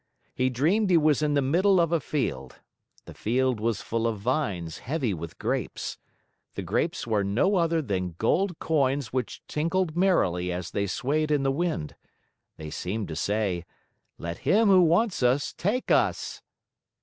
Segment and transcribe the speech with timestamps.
[0.33, 2.55] He dreamed he was in the middle of a field.
[3.05, 5.99] The field was full of vines heavy with grapes.
[6.55, 11.43] The grapes were no other than gold coins which tinkled merrily as they swayed in
[11.43, 11.95] the wind.
[12.57, 13.63] They seemed to say,
[14.17, 16.41] "Let him who wants us take us!"